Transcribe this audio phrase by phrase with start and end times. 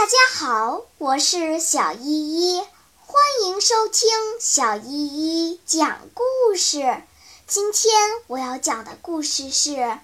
[0.00, 2.62] 大家好，我是小依依，
[3.04, 4.08] 欢迎收听
[4.40, 7.02] 小依依讲故事。
[7.46, 7.92] 今天
[8.26, 9.72] 我要讲的故事是《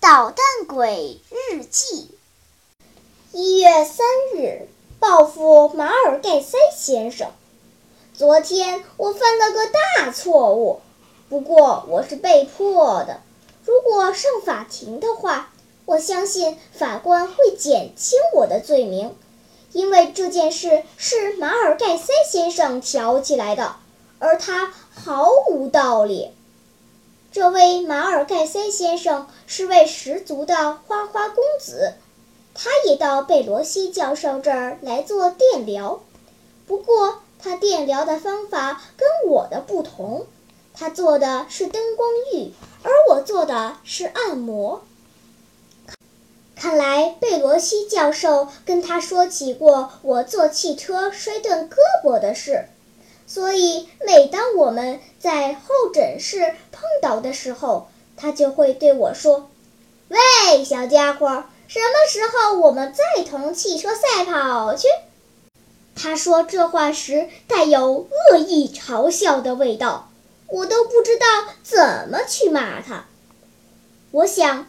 [0.00, 2.10] 捣蛋鬼日记》。
[3.30, 4.04] 一月三
[4.34, 4.66] 日，
[4.98, 7.30] 报复马尔盖塞先生。
[8.12, 10.80] 昨天我犯了个大错误，
[11.28, 13.20] 不过我是被迫的。
[13.64, 15.52] 如果上法庭的话。
[15.90, 19.16] 我相信法官会减轻我的罪名，
[19.72, 23.74] 因为这件事是马尔盖塞先生挑起来的，
[24.20, 26.30] 而他毫无道理。
[27.32, 31.94] 这位马尔盖塞先生是位十足的花花公子，
[32.54, 36.02] 他也到贝罗西教授这儿来做电疗，
[36.68, 40.26] 不过他电疗的方法跟我的不同，
[40.72, 42.52] 他做的是灯光浴，
[42.84, 44.82] 而我做的是按摩。
[47.30, 52.66] 看来贝罗西教授跟他说起过我坐汽车摔断胳膊的事，
[53.24, 59.48] 所以每当我们在候诊室碰到的时候，他就会对我说
[60.10, 64.88] ：“喂，小家伙，什么时候我们再同汽车赛跑去？”
[65.94, 70.10] 他说这话时带有恶意嘲笑的味道，
[70.48, 71.26] 我都不知道
[71.62, 73.04] 怎么去骂他。
[74.10, 74.66] 我想。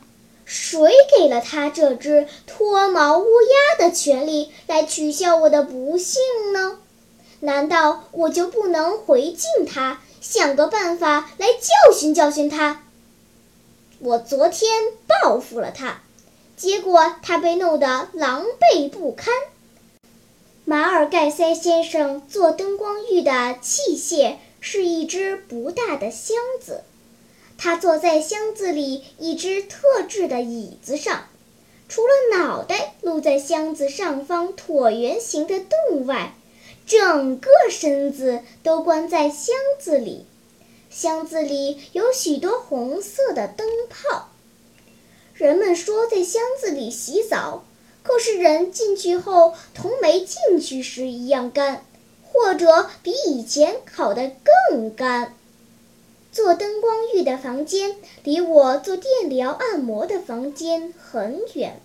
[0.54, 6.22] 谁给了他这只脱毛乌鸦的权利来取笑我的不幸
[6.52, 6.78] 呢？
[7.40, 12.84] 难道我就不能回敬他，想个办法来教训教训他？
[14.00, 14.70] 我昨天
[15.08, 16.02] 报复了他，
[16.58, 19.34] 结果他被弄得狼狈不堪。
[20.66, 26.84] 马尔盖塞先生做灯光浴的器械是一只不大的箱子。
[27.64, 31.28] 他坐在箱子里一只特制的椅子上，
[31.88, 36.34] 除了脑袋露在箱子上方椭圆形的洞外，
[36.88, 40.26] 整个身子都关在箱子里。
[40.90, 44.30] 箱子里有许多红色的灯泡。
[45.36, 47.64] 人们说在箱子里洗澡，
[48.02, 51.86] 可是人进去后同没进去时一样干，
[52.24, 54.32] 或者比以前烤得
[54.72, 55.36] 更干。
[56.32, 61.82] 做灯光浴的房间离我做电疗按摩的房间很远。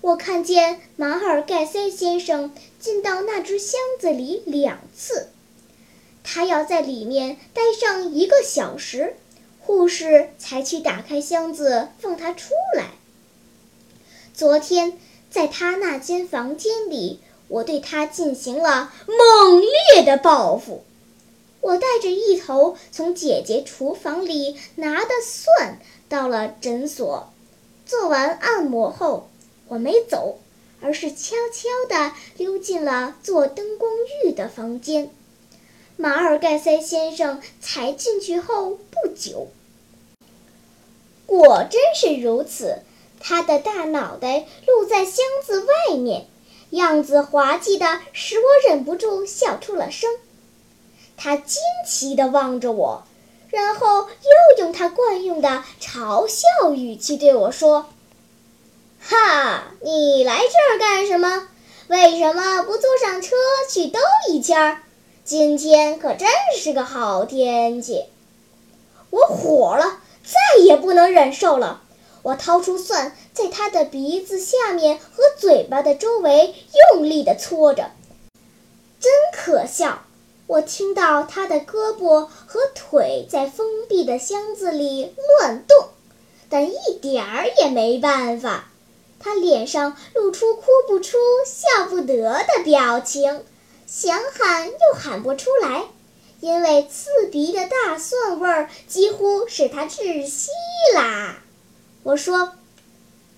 [0.00, 5.28] 我看见马尔盖塞先生进到那只箱子里两次，
[6.24, 9.16] 他要在里面待上一个小时，
[9.60, 12.90] 护士才去打开箱子放他出来。
[14.34, 14.98] 昨天
[15.30, 19.60] 在他那间房间里，我对他进行了猛
[19.94, 20.84] 烈的报复。
[21.60, 27.32] 我带着一头从姐姐厨房里拿的蒜到了诊所，
[27.84, 29.28] 做完按摩后，
[29.66, 30.38] 我没走，
[30.80, 33.90] 而是悄悄地溜进了做灯光
[34.24, 35.10] 浴的房间。
[35.96, 39.48] 马尔盖塞先生才进去后不久，
[41.26, 42.78] 果真是如此。
[43.20, 46.28] 他的大脑袋露在箱子外面，
[46.70, 50.08] 样子滑稽的使我忍不住笑出了声。
[51.18, 53.02] 他惊奇地望着我，
[53.50, 57.86] 然后又用他惯用的嘲笑语气对我说
[59.02, 61.48] ：“哈，你来这儿干什么？
[61.88, 63.34] 为什么不坐上车
[63.68, 63.98] 去兜
[64.30, 64.82] 一圈儿？
[65.24, 68.04] 今天可真是个好天气。”
[69.10, 71.82] 我火了，再也不能忍受了。
[72.22, 76.54] 我掏出蒜，在他的鼻子下面和嘴巴的周围
[76.92, 77.90] 用力地搓着，
[79.00, 80.02] 真可笑。
[80.48, 85.90] 我听到他的胳膊和腿在封闭的箱子里乱动，
[86.48, 88.70] 但一点儿也没办法。
[89.20, 93.44] 他脸上露出哭不出、笑不得的表情，
[93.86, 95.84] 想喊又喊不出来，
[96.40, 100.50] 因为刺鼻的大蒜味儿几乎使他窒息
[100.94, 101.42] 啦。
[102.04, 102.52] 我说：“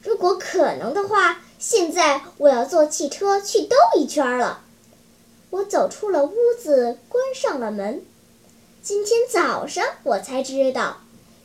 [0.05, 4.63] 如果可能的话，现在我要坐汽车去兜一圈了。”
[5.51, 8.05] 我走出了屋子，关上了门。
[8.83, 10.99] 今天早上我才知道，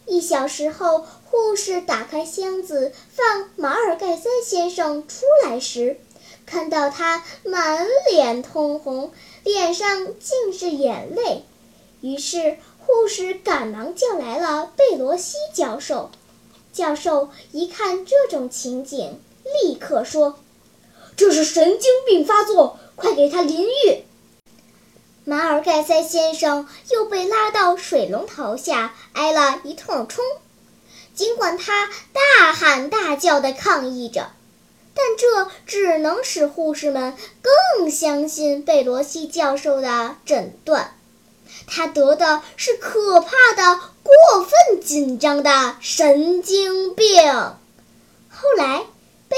[0.06, 6.00] 一小时后，护士打开箱子放马尔盖塞先生出来时，
[6.46, 9.12] 看到他满脸通红，
[9.44, 11.44] 脸上尽是眼泪。
[12.02, 16.12] 于是护士赶忙叫来了贝罗西教授。
[16.72, 19.20] 教授一看这种情景，
[19.64, 20.38] 立刻说
[21.18, 24.04] ：“这是神经病发作。”快给他淋浴！
[25.24, 30.24] 马尔盖塞先生又被拉到水龙头下挨了一通冲。
[31.14, 34.32] 尽管他大喊大叫地抗议着，
[34.94, 40.94] 但这只能使护士们更相信贝罗西教授的诊断。
[41.68, 47.08] 他得的是可怕的、过分紧张的神经病。
[48.30, 48.84] 后来，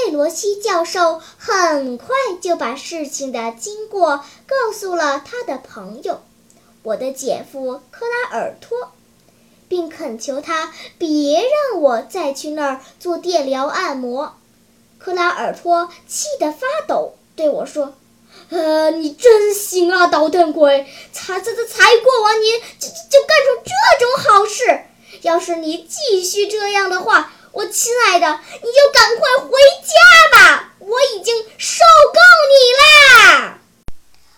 [0.04, 6.22] 贝罗西教授很快就把事情的经过告诉了他的朋友，
[6.84, 8.92] 我的姐夫克拉尔托，
[9.68, 14.36] 并恳求他别让我再去那儿做电疗按摩。
[14.98, 17.94] 克拉尔托气得发抖，对我说
[18.50, 20.86] ：“呃，你真行啊，捣蛋鬼！
[21.12, 24.84] 才才才才过完年，就就干出这种好事！
[25.22, 29.50] 要是你继续这样的话，我亲爱的你就赶快回
[29.82, 31.84] 家吧我已经受
[32.14, 32.20] 够
[32.52, 33.58] 你啦。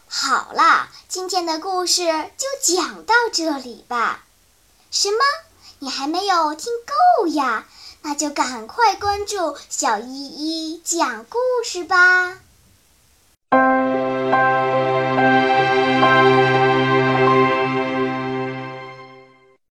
[0.08, 2.02] 好啦今天的故事
[2.38, 4.24] 就讲到这里吧。
[4.90, 5.18] 什么？
[5.80, 6.72] 你还没有听
[7.20, 7.66] 够呀？
[8.00, 12.38] 那就赶快关注小依依讲故事吧。